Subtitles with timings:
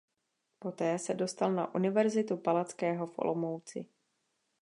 [0.59, 3.85] Poté se dostal na Univerzitu Palackého v Olomouci.